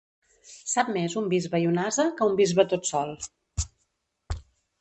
Sap 0.71 0.87
més 0.95 1.17
un 1.21 1.27
bisbe 1.33 1.59
i 1.65 1.69
un 1.73 1.77
ase 1.83 2.07
que 2.21 2.29
un 2.31 2.39
bisbe 2.41 2.65
tot 2.73 2.91
sol. 2.93 3.15